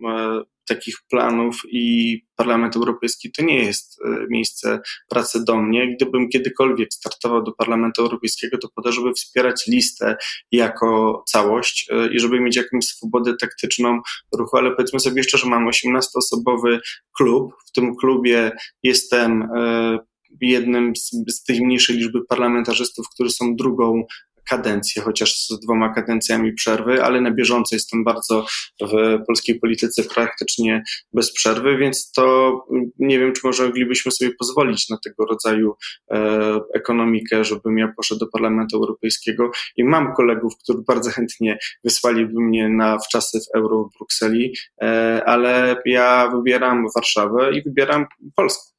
takich 0.75 0.97
planów 1.11 1.61
i 1.71 2.17
Parlament 2.37 2.77
Europejski 2.77 3.33
to 3.33 3.45
nie 3.45 3.65
jest 3.65 4.01
e, 4.05 4.27
miejsce 4.31 4.81
pracy 5.09 5.45
do 5.45 5.57
mnie. 5.57 5.97
Gdybym 5.97 6.29
kiedykolwiek 6.29 6.89
startował 6.93 7.43
do 7.43 7.53
Parlamentu 7.53 8.03
Europejskiego, 8.03 8.59
to 8.59 8.69
po 8.75 8.83
to, 8.83 8.93
żeby 8.93 9.13
wspierać 9.13 9.67
listę 9.67 10.17
jako 10.53 11.23
całość 11.29 11.87
e, 11.91 12.13
i 12.13 12.21
żeby 12.21 12.41
mieć 12.41 12.57
jakąś 12.57 12.85
swobodę 12.85 13.37
taktyczną 13.41 14.01
ruchu, 14.39 14.57
ale 14.57 14.71
powiedzmy 14.71 15.01
sobie 15.01 15.17
jeszcze, 15.17 15.39
że 15.39 15.47
mam 15.47 15.69
18-osobowy 15.69 16.79
klub. 17.17 17.53
W 17.69 17.73
tym 17.73 17.97
klubie 17.97 18.53
jestem 18.83 19.43
e, 19.43 19.99
jednym 20.41 20.97
z, 20.97 21.11
z 21.29 21.45
tej 21.45 21.61
mniejszej 21.61 21.97
liczby 21.97 22.25
parlamentarzystów, 22.29 23.07
którzy 23.15 23.31
są 23.31 23.57
drugą 23.57 24.05
kadencję, 24.51 25.03
chociaż 25.03 25.37
z 25.37 25.61
dwoma 25.61 25.95
kadencjami 25.95 26.53
przerwy, 26.53 27.05
ale 27.05 27.21
na 27.21 27.31
bieżąco 27.31 27.77
jestem 27.77 28.05
bardzo 28.05 28.47
w 28.81 29.19
polskiej 29.27 29.61
polityce 29.61 30.05
praktycznie 30.05 30.83
bez 31.13 31.33
przerwy, 31.33 31.77
więc 31.77 32.13
to 32.13 32.53
nie 32.99 33.19
wiem, 33.19 33.33
czy 33.33 33.41
może 33.45 33.67
moglibyśmy 33.67 34.13
sobie 34.13 34.31
pozwolić 34.39 34.89
na 34.89 34.99
tego 35.05 35.27
rodzaju 35.27 35.73
e, 36.11 36.61
ekonomikę, 36.75 37.45
żebym 37.45 37.79
ja 37.79 37.93
poszedł 37.97 38.19
do 38.19 38.27
Parlamentu 38.27 38.77
Europejskiego 38.77 39.51
i 39.77 39.85
mam 39.85 40.15
kolegów, 40.15 40.53
którzy 40.63 40.79
bardzo 40.89 41.11
chętnie 41.11 41.59
wysłaliby 41.85 42.41
mnie 42.41 42.69
na 42.69 42.99
wczasy 42.99 43.39
w 43.41 43.57
euro 43.57 43.85
w 43.85 43.99
Brukseli, 43.99 44.55
e, 44.83 45.23
ale 45.27 45.77
ja 45.87 46.31
wybieram 46.35 46.87
Warszawę 46.97 47.53
i 47.53 47.63
wybieram 47.63 48.07
Polskę. 48.37 48.70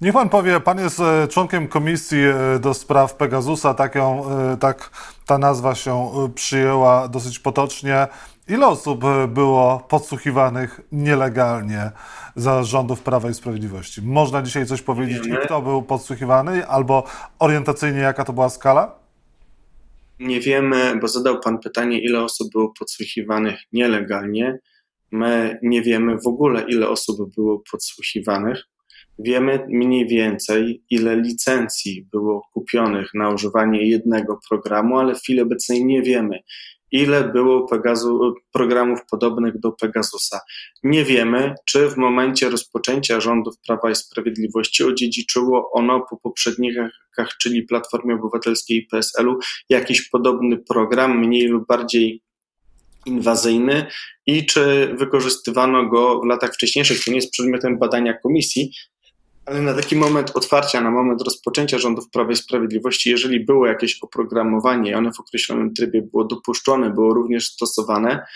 Niech 0.00 0.12
pan 0.12 0.28
powie, 0.28 0.60
pan 0.60 0.78
jest 0.78 1.00
e, 1.00 1.28
członkiem 1.28 1.68
komisji 1.68 2.18
e, 2.18 2.58
do 2.58 2.74
spraw 2.74 3.14
Pegasusa, 3.14 3.74
tak, 3.74 3.94
ją, 3.94 4.30
e, 4.30 4.56
tak 4.56 4.90
ta 5.26 5.38
nazwa 5.38 5.74
się 5.74 6.10
przyjęła 6.34 7.08
dosyć 7.08 7.38
potocznie. 7.38 8.06
Ile 8.48 8.66
osób 8.66 9.04
było 9.28 9.86
podsłuchiwanych 9.88 10.80
nielegalnie 10.92 11.90
za 12.36 12.64
rządów 12.64 13.00
Prawa 13.00 13.30
i 13.30 13.34
Sprawiedliwości? 13.34 14.02
Można 14.02 14.42
dzisiaj 14.42 14.66
coś 14.66 14.82
powiedzieć, 14.82 15.26
i 15.26 15.46
kto 15.46 15.62
był 15.62 15.82
podsłuchiwany, 15.82 16.66
albo 16.66 17.04
orientacyjnie 17.38 18.00
jaka 18.00 18.24
to 18.24 18.32
była 18.32 18.48
skala? 18.48 18.94
Nie 20.20 20.40
wiemy, 20.40 20.98
bo 21.00 21.08
zadał 21.08 21.40
Pan 21.40 21.58
pytanie, 21.58 22.00
ile 22.00 22.24
osób 22.24 22.52
było 22.52 22.72
podsłuchiwanych 22.78 23.60
nielegalnie. 23.72 24.58
My 25.12 25.58
nie 25.62 25.82
wiemy 25.82 26.18
w 26.18 26.26
ogóle, 26.26 26.64
ile 26.68 26.88
osób 26.88 27.34
było 27.34 27.62
podsłuchiwanych. 27.70 28.64
Wiemy 29.18 29.66
mniej 29.68 30.06
więcej, 30.06 30.82
ile 30.90 31.16
licencji 31.16 32.08
było 32.12 32.42
kupionych 32.52 33.10
na 33.14 33.30
używanie 33.30 33.88
jednego 33.88 34.38
programu, 34.48 34.98
ale 34.98 35.14
w 35.14 35.18
chwili 35.18 35.40
obecnej 35.40 35.84
nie 35.84 36.02
wiemy, 36.02 36.38
ile 36.92 37.28
było 37.28 37.66
Pegasu, 37.68 38.34
programów 38.52 39.00
podobnych 39.10 39.60
do 39.60 39.72
Pegasusa. 39.72 40.40
Nie 40.82 41.04
wiemy, 41.04 41.54
czy 41.64 41.88
w 41.88 41.96
momencie 41.96 42.50
rozpoczęcia 42.50 43.20
rządów 43.20 43.54
Prawa 43.66 43.90
i 43.90 43.94
Sprawiedliwości 43.94 44.84
odziedziczyło 44.84 45.70
ono 45.72 46.06
po 46.10 46.16
poprzednikach, 46.16 46.90
czyli 47.40 47.62
Platformie 47.62 48.14
Obywatelskiej 48.14 48.78
i 48.78 48.86
PSL-u, 48.86 49.38
jakiś 49.68 50.08
podobny 50.08 50.58
program, 50.68 51.18
mniej 51.18 51.46
lub 51.46 51.66
bardziej 51.66 52.22
inwazyjny 53.06 53.86
i 54.26 54.46
czy 54.46 54.94
wykorzystywano 54.98 55.88
go 55.88 56.20
w 56.20 56.26
latach 56.26 56.54
wcześniejszych. 56.54 57.04
To 57.04 57.10
nie 57.10 57.16
jest 57.16 57.32
przedmiotem 57.32 57.78
badania 57.78 58.14
komisji, 58.14 58.72
ale 59.48 59.62
na 59.62 59.74
taki 59.74 59.96
moment 59.96 60.36
otwarcia, 60.36 60.80
na 60.80 60.90
moment 60.90 61.22
rozpoczęcia 61.22 61.78
rządów 61.78 62.10
Prawa 62.10 62.32
i 62.32 62.36
Sprawiedliwości, 62.36 63.10
jeżeli 63.10 63.44
było 63.44 63.66
jakieś 63.66 64.02
oprogramowanie 64.02 64.90
i 64.90 64.94
one 64.94 65.12
w 65.12 65.20
określonym 65.20 65.74
trybie 65.74 66.02
było 66.02 66.24
dopuszczone, 66.24 66.90
było 66.90 67.14
również 67.14 67.46
stosowane, 67.46 68.26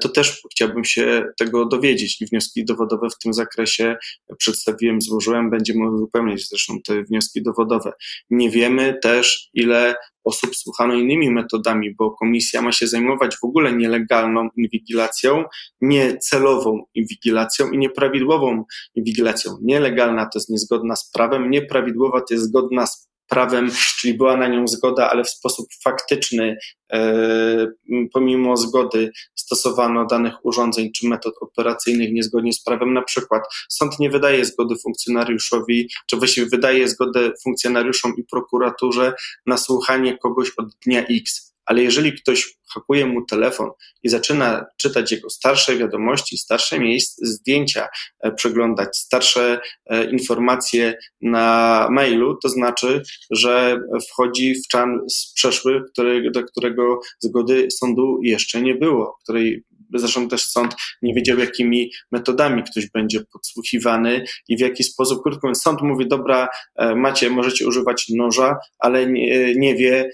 to 0.00 0.08
też 0.08 0.42
chciałbym 0.50 0.84
się 0.84 1.24
tego 1.38 1.66
dowiedzieć 1.66 2.20
i 2.20 2.26
wnioski 2.26 2.64
dowodowe 2.64 3.08
w 3.10 3.18
tym 3.18 3.32
zakresie 3.34 3.96
przedstawiłem, 4.38 5.00
złożyłem, 5.00 5.50
będziemy 5.50 5.90
uzupełniać 5.90 6.48
zresztą 6.48 6.74
te 6.86 7.02
wnioski 7.02 7.42
dowodowe. 7.42 7.92
Nie 8.30 8.50
wiemy 8.50 8.98
też, 9.02 9.50
ile 9.54 9.94
osób 10.24 10.56
słuchano 10.56 10.94
innymi 10.94 11.30
metodami, 11.30 11.94
bo 11.94 12.10
komisja 12.10 12.62
ma 12.62 12.72
się 12.72 12.86
zajmować 12.86 13.36
w 13.36 13.44
ogóle 13.44 13.72
nielegalną 13.72 14.48
inwigilacją, 14.56 15.44
niecelową 15.80 16.84
inwigilacją 16.94 17.70
i 17.70 17.78
nieprawidłową 17.78 18.64
inwigilacją. 18.94 19.58
Nielegalna 19.62 20.24
to 20.24 20.38
jest 20.38 20.48
niezgodna 20.48 20.96
z 20.96 21.10
prawem, 21.10 21.50
nieprawidłowa 21.50 22.20
to 22.20 22.34
jest 22.34 22.46
zgodna 22.46 22.86
z 22.86 23.09
prawem, 23.30 23.70
czyli 23.98 24.14
była 24.14 24.36
na 24.36 24.48
nią 24.48 24.68
zgoda, 24.68 25.10
ale 25.10 25.24
w 25.24 25.30
sposób 25.30 25.66
faktyczny, 25.84 26.56
e, 26.92 27.66
pomimo 28.12 28.56
zgody, 28.56 29.10
stosowano 29.34 30.06
danych 30.06 30.34
urządzeń 30.44 30.92
czy 30.92 31.08
metod 31.08 31.34
operacyjnych 31.40 32.12
niezgodnie 32.12 32.52
z 32.52 32.62
prawem. 32.62 32.94
Na 32.94 33.02
przykład 33.02 33.42
sąd 33.68 33.98
nie 33.98 34.10
wydaje 34.10 34.44
zgody 34.44 34.74
funkcjonariuszowi, 34.82 35.88
czy 36.06 36.16
właściwie 36.16 36.46
wydaje 36.46 36.88
zgodę 36.88 37.32
funkcjonariuszom 37.42 38.12
i 38.16 38.24
prokuraturze 38.24 39.14
na 39.46 39.56
słuchanie 39.56 40.18
kogoś 40.18 40.50
od 40.56 40.66
dnia 40.86 41.06
X 41.06 41.54
ale 41.70 41.82
jeżeli 41.82 42.12
ktoś 42.12 42.54
hakuje 42.74 43.06
mu 43.06 43.24
telefon 43.24 43.70
i 44.02 44.08
zaczyna 44.08 44.66
czytać 44.76 45.12
jego 45.12 45.30
starsze 45.30 45.76
wiadomości, 45.76 46.38
starsze 46.38 46.80
miejsc, 46.80 47.16
zdjęcia, 47.22 47.88
e, 48.20 48.32
przeglądać 48.32 48.96
starsze 48.96 49.60
e, 49.86 50.10
informacje 50.10 50.98
na 51.20 51.88
mailu, 51.90 52.36
to 52.42 52.48
znaczy, 52.48 53.02
że 53.30 53.80
wchodzi 54.10 54.54
w 54.54 54.68
czan 54.68 55.00
przeszły, 55.34 55.82
który, 55.92 56.30
do 56.30 56.44
którego 56.44 57.00
zgody 57.18 57.70
sądu 57.70 58.18
jeszcze 58.22 58.62
nie 58.62 58.74
było, 58.74 59.18
której 59.22 59.64
Zresztą 59.94 60.28
też 60.28 60.44
sąd 60.44 60.74
nie 61.02 61.14
wiedział, 61.14 61.38
jakimi 61.38 61.90
metodami 62.12 62.62
ktoś 62.62 62.90
będzie 62.90 63.20
podsłuchiwany 63.32 64.24
i 64.48 64.56
w 64.56 64.60
jaki 64.60 64.84
sposób. 64.84 65.22
Krótko 65.22 65.46
mówiąc, 65.46 65.62
sąd 65.62 65.82
mówi: 65.82 66.08
Dobra, 66.08 66.48
e, 66.76 66.94
macie, 66.94 67.30
możecie 67.30 67.68
używać 67.68 68.06
noża, 68.08 68.56
ale 68.78 69.06
nie, 69.06 69.54
nie 69.54 69.74
wie, 69.74 70.10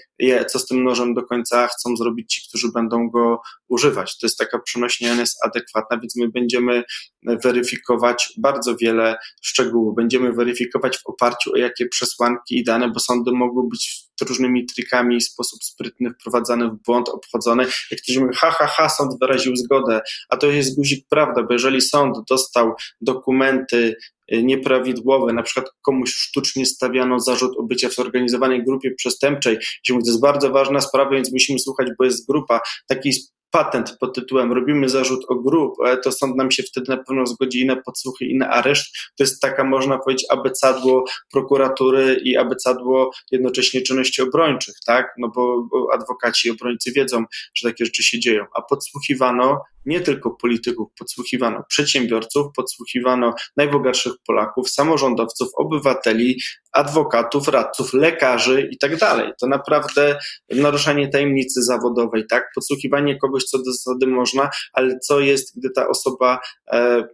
co 0.49 0.59
z 0.59 0.65
tym 0.65 0.83
nożem 0.83 1.13
do 1.13 1.23
końca 1.23 1.67
chcą 1.67 1.97
zrobić 1.97 2.33
ci, 2.33 2.49
którzy 2.49 2.71
będą 2.71 3.09
go 3.09 3.41
używać. 3.67 4.17
To 4.17 4.27
jest 4.27 4.37
taka 4.37 4.59
przenośnia 4.59 5.13
jest 5.15 5.45
adekwatna, 5.45 5.97
więc 5.99 6.15
my 6.15 6.29
będziemy 6.29 6.83
weryfikować 7.43 8.33
bardzo 8.37 8.75
wiele 8.75 9.17
szczegółów. 9.41 9.95
Będziemy 9.95 10.33
weryfikować 10.33 10.97
w 10.97 11.05
oparciu 11.05 11.53
o 11.53 11.57
jakie 11.57 11.87
przesłanki 11.87 12.57
i 12.57 12.63
dane, 12.63 12.91
bo 12.91 12.99
sądy 12.99 13.31
mogą 13.31 13.69
być 13.69 14.06
różnymi 14.21 14.65
trikami 14.65 15.19
w 15.19 15.23
sposób 15.23 15.63
sprytny 15.63 16.09
wprowadzany 16.09 16.69
w 16.69 16.75
błąd, 16.85 17.09
obchodzony. 17.09 17.63
Jak 17.91 18.01
ktoś 18.01 18.17
mówi, 18.17 18.35
ha, 18.35 18.51
ha, 18.51 18.67
ha, 18.67 18.89
sąd 18.89 19.19
wyraził 19.21 19.55
zgodę, 19.55 20.01
a 20.29 20.37
to 20.37 20.47
jest 20.47 20.75
guzik 20.75 21.05
prawda, 21.09 21.43
bo 21.43 21.53
jeżeli 21.53 21.81
sąd 21.81 22.17
dostał 22.29 22.73
dokumenty 23.01 23.95
y, 24.33 24.43
nieprawidłowe, 24.43 25.33
na 25.33 25.43
przykład 25.43 25.71
komuś 25.81 26.13
sztucznie 26.13 26.65
stawiano 26.65 27.19
zarzut 27.19 27.57
o 27.57 27.63
bycie 27.63 27.89
w 27.89 27.95
zorganizowanej 27.95 28.63
grupie 28.63 28.91
przestępczej, 28.91 29.57
to 29.87 29.93
jest 30.05 30.21
bardzo 30.21 30.49
ważna 30.49 30.81
sprawa, 30.81 31.11
więc 31.11 31.31
musimy 31.31 31.59
słuchać, 31.59 31.87
bo 31.99 32.05
jest 32.05 32.27
grupa. 32.27 32.61
Taki 32.87 33.11
patent 33.51 33.97
pod 33.99 34.15
tytułem 34.15 34.53
robimy 34.53 34.89
zarzut 34.89 35.25
o 35.27 35.35
grup, 35.35 35.75
to 36.03 36.11
sąd 36.11 36.35
nam 36.35 36.51
się 36.51 36.63
wtedy 36.63 36.91
na 36.91 37.03
pewno 37.03 37.25
zgodzi 37.25 37.61
i 37.61 37.65
na 37.65 37.75
podsłuchy, 37.75 38.25
i 38.25 38.37
na 38.37 38.49
areszt. 38.49 38.95
To 39.17 39.23
jest 39.23 39.41
taka, 39.41 39.63
można 39.63 39.97
powiedzieć, 39.97 40.25
abecadło 40.29 41.05
prokuratury 41.31 42.21
i 42.23 42.37
abecadło 42.37 43.11
jednocześnie 43.31 43.81
czynności 43.81 44.21
obrończych, 44.21 44.75
tak? 44.85 45.13
No 45.17 45.31
bo 45.35 45.67
adwokaci 45.93 46.47
i 46.47 46.51
obrońcy 46.51 46.91
wiedzą, 46.91 47.23
że 47.55 47.69
takie 47.69 47.85
rzeczy 47.85 48.03
się 48.03 48.19
dzieją. 48.19 48.45
A 48.55 48.61
podsłuchiwano 48.61 49.61
nie 49.85 50.01
tylko 50.01 50.31
polityków, 50.31 50.87
podsłuchiwano 50.99 51.63
przedsiębiorców, 51.69 52.47
podsłuchiwano 52.55 53.33
najbogatszych 53.57 54.13
Polaków, 54.27 54.69
samorządowców, 54.69 55.49
obywateli, 55.55 56.41
adwokatów, 56.71 57.47
radców, 57.47 57.93
lekarzy 57.93 58.69
i 58.71 58.77
tak 58.77 58.97
dalej. 58.97 59.31
To 59.41 59.47
naprawdę 59.47 60.17
naruszanie 60.49 61.07
tajemnicy 61.09 61.63
zawodowej, 61.63 62.23
tak? 62.29 62.51
Podsłuchiwanie 62.55 63.17
kogoś, 63.17 63.36
co 63.43 63.57
do 63.57 63.71
zasady 63.71 64.07
można, 64.07 64.49
ale 64.73 64.99
co 64.99 65.19
jest, 65.19 65.59
gdy 65.59 65.69
ta 65.69 65.87
osoba 65.87 66.39
e, 66.71 67.07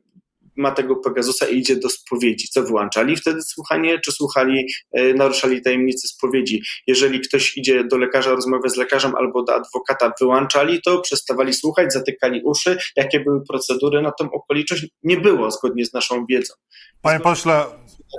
ma 0.56 0.72
tego 0.72 0.96
Pegasusa 0.96 1.48
i 1.48 1.58
idzie 1.58 1.76
do 1.76 1.90
spowiedzi. 1.90 2.48
Co 2.48 2.64
wyłączali 2.64 3.16
wtedy 3.16 3.42
słuchanie, 3.42 4.00
czy 4.00 4.12
słuchali, 4.12 4.68
e, 4.92 5.14
naruszali 5.14 5.62
tajemnicy 5.62 6.08
spowiedzi? 6.08 6.62
Jeżeli 6.88 7.20
ktoś 7.20 7.58
idzie 7.58 7.84
do 7.84 7.98
lekarza, 7.98 8.32
rozmawia 8.32 8.70
z 8.70 8.78
lekarzem 8.78 9.16
albo 9.16 9.44
do 9.44 9.56
adwokata, 9.56 10.14
wyłączali 10.22 10.82
to, 10.82 11.02
przestawali 11.02 11.54
słuchać, 11.54 11.94
zatykali 11.94 12.42
uszy. 12.44 12.78
Jakie 12.96 13.20
były 13.20 13.42
procedury 13.50 14.02
na 14.02 14.12
tą 14.12 14.32
okoliczność? 14.32 14.88
Nie 15.04 15.18
było 15.18 15.52
zgodnie 15.52 15.86
z 15.86 15.94
naszą 15.94 16.26
wiedzą. 16.26 16.54
Panie 17.02 17.20
pośle, 17.20 17.66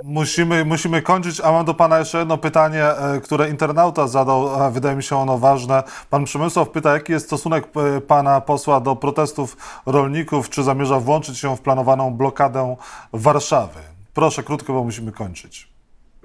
Musimy, 0.03 0.65
musimy 0.65 1.01
kończyć, 1.01 1.41
a 1.41 1.51
mam 1.51 1.65
do 1.65 1.73
Pana 1.73 1.99
jeszcze 1.99 2.19
jedno 2.19 2.37
pytanie, 2.37 2.83
e, 2.83 3.21
które 3.21 3.49
internauta 3.49 4.07
zadał, 4.07 4.63
a 4.63 4.69
wydaje 4.69 4.95
mi 4.95 5.03
się 5.03 5.17
ono 5.17 5.37
ważne. 5.37 5.83
Pan 6.09 6.25
Przemysław 6.25 6.69
pyta, 6.69 6.93
jaki 6.93 7.11
jest 7.11 7.25
stosunek 7.25 7.67
e, 7.97 8.01
Pana 8.01 8.41
posła 8.41 8.79
do 8.79 8.95
protestów 8.95 9.57
rolników, 9.85 10.49
czy 10.49 10.63
zamierza 10.63 10.99
włączyć 10.99 11.37
się 11.37 11.57
w 11.57 11.61
planowaną 11.61 12.13
blokadę 12.25 12.75
Warszawy? 13.13 13.79
Proszę 14.13 14.43
krótko, 14.43 14.73
bo 14.73 14.83
musimy 14.83 15.11
kończyć. 15.11 15.74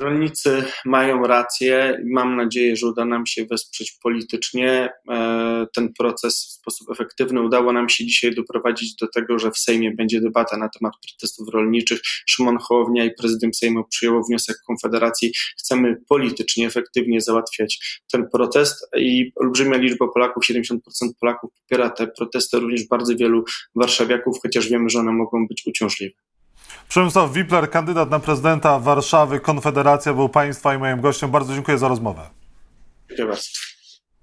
Rolnicy 0.00 0.64
mają 0.84 1.22
rację 1.22 2.00
i 2.04 2.12
mam 2.12 2.36
nadzieję, 2.36 2.76
że 2.76 2.86
uda 2.86 3.04
nam 3.04 3.26
się 3.26 3.44
wesprzeć 3.44 3.98
politycznie 4.02 4.88
e, 5.10 5.66
ten 5.74 5.92
proces 5.98 6.46
w 6.46 6.52
sposób 6.52 6.90
efektywny. 6.90 7.42
Udało 7.42 7.72
nam 7.72 7.88
się 7.88 8.06
dzisiaj 8.06 8.34
doprowadzić 8.34 8.94
do 8.94 9.08
tego, 9.08 9.38
że 9.38 9.50
w 9.50 9.58
Sejmie 9.58 9.94
będzie 9.94 10.20
debata 10.20 10.56
na 10.56 10.68
temat 10.68 10.92
protestów 11.08 11.48
rolniczych. 11.48 12.00
Szymon 12.26 12.58
Hołownia 12.58 13.04
i 13.04 13.14
prezydent 13.14 13.58
Sejmu 13.58 13.84
przyjęło 13.84 14.22
wniosek 14.24 14.56
Konfederacji. 14.66 15.32
Chcemy 15.58 15.96
politycznie, 16.08 16.66
efektywnie 16.66 17.20
załatwiać 17.20 18.00
ten 18.12 18.28
protest 18.32 18.88
i 18.96 19.32
olbrzymia 19.36 19.76
liczba 19.76 20.06
Polaków, 20.14 20.44
70% 20.44 20.78
Polaków 21.20 21.50
popiera 21.62 21.90
te 21.90 22.06
protesty, 22.06 22.60
również 22.60 22.88
bardzo 22.88 23.16
wielu 23.16 23.44
warszawiaków, 23.74 24.36
chociaż 24.42 24.68
wiemy, 24.68 24.90
że 24.90 24.98
one 24.98 25.12
mogą 25.12 25.46
być 25.46 25.62
uciążliwe. 25.66 26.29
Przemysław 26.90 27.32
Wipler, 27.32 27.70
kandydat 27.70 28.10
na 28.10 28.20
prezydenta 28.20 28.78
Warszawy, 28.78 29.40
Konfederacja, 29.40 30.14
był 30.14 30.28
Państwa 30.28 30.74
i 30.74 30.78
moim 30.78 31.00
gościem. 31.00 31.30
Bardzo 31.30 31.54
dziękuję 31.54 31.78
za 31.78 31.88
rozmowę. 31.88 32.30
Dziękuję 33.08 33.28
bardzo. 33.28 33.48